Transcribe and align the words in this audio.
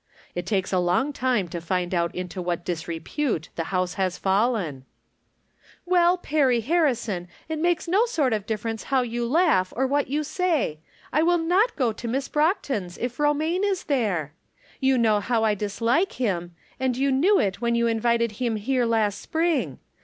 It 0.33 0.47
takes 0.47 0.71
people 0.71 0.79
a 0.81 0.87
long 0.87 1.13
time 1.13 1.47
to 1.49 1.61
find 1.61 1.93
out 1.93 2.15
into 2.15 2.41
what 2.41 2.65
disrepute 2.65 3.49
the 3.55 3.65
house 3.65 3.93
has 4.01 4.17
fallen!"" 4.17 4.83
Well, 5.85 6.17
Perry 6.17 6.61
Harrison, 6.61 7.27
it 7.47 7.59
makes 7.59 7.87
no 7.87 8.07
sort_ 8.07 8.33
of 8.35 8.47
difference 8.47 8.85
how 8.85 9.03
you 9.03 9.27
laugh 9.27 9.71
or 9.75 9.85
what 9.85 10.07
you 10.07 10.23
say; 10.23 10.79
I 11.13 11.21
will 11.21 11.37
not 11.37 11.75
go 11.75 11.93
to 11.93 12.07
Miss 12.07 12.27
Brockton's 12.29 12.97
if 12.97 13.19
Romaine 13.19 13.63
is 13.63 13.83
there. 13.83 14.33
You 14.79 14.97
know 14.97 15.19
how 15.19 15.43
I 15.43 15.53
dislike 15.53 16.13
him; 16.13 16.55
and 16.79 16.97
you 16.97 17.11
knew 17.11 17.39
it 17.39 17.61
when 17.61 17.75
you 17.75 17.85
invited 17.85 18.31
liim 18.31 18.57
here 18.57 18.87
last 18.87 19.21
spring. 19.21 19.77